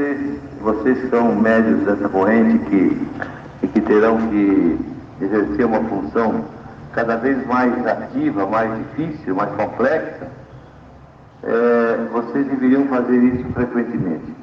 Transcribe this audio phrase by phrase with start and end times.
[0.00, 3.08] vocês, vocês são médios dessa corrente que,
[3.62, 4.78] e que terão que
[5.20, 6.44] exercer uma função
[6.94, 10.26] cada vez mais ativa, mais difícil, mais complexa,
[11.42, 14.34] é, vocês deveriam fazer isso frequentemente.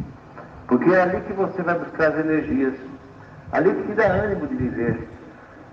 [0.68, 2.74] Porque é ali que você vai buscar as energias,
[3.52, 5.08] ali que te dá ânimo de viver,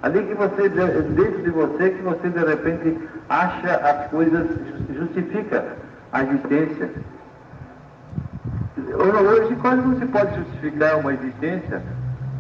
[0.03, 2.99] ali que você, dentro de você, que você de repente
[3.29, 4.47] acha as coisas,
[4.97, 5.65] justifica
[6.13, 6.91] a existência.
[8.77, 11.81] Hoje quase não se pode justificar uma existência,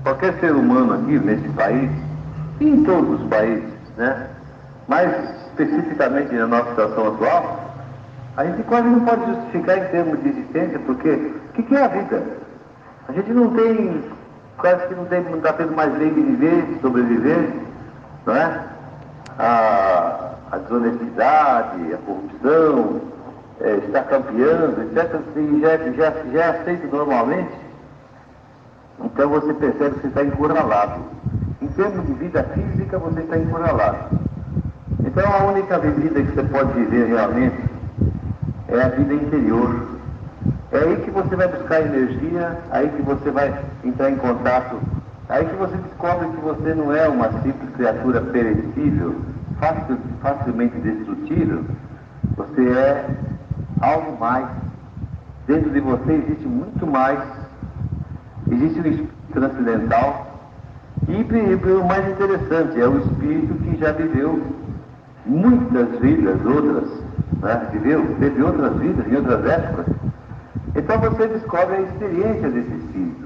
[0.02, 1.90] qualquer ser humano aqui nesse país,
[2.60, 4.26] e em todos os países, né?
[4.88, 5.12] mais
[5.46, 7.74] especificamente na nossa situação atual,
[8.36, 11.84] a gente quase não pode justificar em termos de existência, porque o que, que, é
[11.84, 12.22] a vida?
[13.08, 14.02] A gente não tem,
[14.58, 17.48] quase que não tem, não está tendo mais lei de viver, de sobreviver,
[18.26, 18.60] não é?
[19.38, 23.13] A, a desonestidade, a corrupção,
[23.64, 27.52] é, está campeando, etc., e já, já, já é aceito normalmente,
[29.00, 31.00] então você percebe que você está encurralado.
[31.62, 34.18] Em termos de vida física, você está encurralado.
[35.00, 37.56] Então a única vida que você pode viver realmente
[38.68, 39.88] é a vida interior.
[40.72, 44.76] É aí que você vai buscar energia, aí que você vai entrar em contato,
[45.28, 49.14] aí que você descobre que você não é uma simples criatura perecível,
[49.58, 51.64] facil, facilmente destrutível,
[52.36, 53.06] você é
[53.84, 54.46] algo mais.
[55.46, 57.20] Dentro de você existe muito mais.
[58.50, 60.26] Existe um espírito transcendental.
[61.08, 64.42] E, o mais interessante, é o espírito que já viveu
[65.26, 66.88] muitas vidas, outras,
[67.40, 67.68] né?
[67.72, 69.86] viveu, teve outras vidas em outras épocas.
[70.74, 73.24] Então você descobre a experiência desse espírito.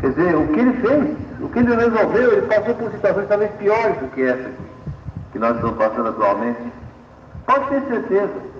[0.00, 3.50] Quer dizer, o que ele fez, o que ele resolveu, ele passou por situações talvez
[3.52, 4.50] piores do que essa
[5.32, 6.60] que nós estamos passando atualmente.
[7.46, 8.52] Pode ter certeza.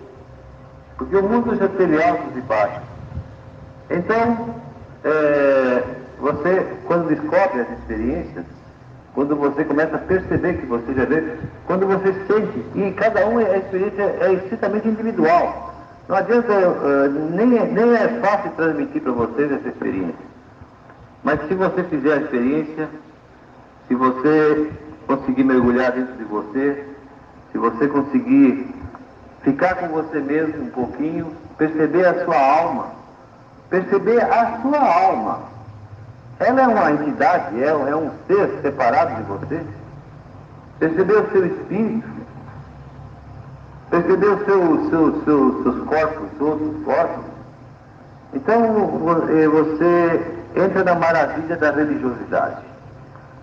[1.03, 2.83] Porque o mundo já teve altos e baixos.
[3.91, 4.55] Então,
[5.05, 5.83] é,
[6.20, 8.45] você, quando descobre as experiências,
[9.12, 11.25] quando você começa a perceber que você já vê,
[11.67, 15.74] quando você sente, e cada um, a experiência é estritamente individual.
[16.08, 20.14] Não adianta, uh, nem, é, nem é fácil transmitir para vocês essa experiência.
[21.24, 22.89] Mas se você fizer a experiência,
[23.89, 24.70] se você
[25.08, 26.84] conseguir mergulhar dentro de você,
[27.51, 28.82] se você conseguir
[29.42, 32.86] ficar com você mesmo um pouquinho, perceber a sua alma,
[33.69, 35.39] perceber a sua alma.
[36.41, 39.61] Ela é uma entidade, é, é um ser separado de você.
[40.79, 42.08] Perceber o seu espírito,
[43.91, 47.25] perceber os seu, seu, seu, seus corpos, outros corpos.
[48.35, 48.64] Então
[49.29, 50.20] eh, você
[50.57, 52.63] entra na maravilha da religiosidade.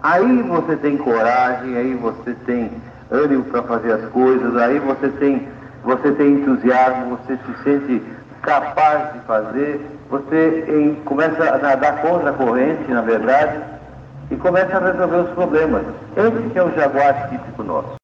[0.01, 2.71] Aí você tem coragem, aí você tem
[3.11, 5.47] ânimo para fazer as coisas, aí você tem
[5.83, 8.03] você tem entusiasmo, você se sente
[8.41, 13.59] capaz de fazer, você em, começa a nadar contra a corrente, na verdade,
[14.31, 15.83] e começa a resolver os problemas.
[16.15, 17.98] Esse é o jaguar típico nosso.